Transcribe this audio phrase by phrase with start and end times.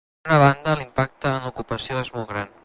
[0.21, 2.51] Per una altra banda, l’impacte en l’ocupació és molt gran.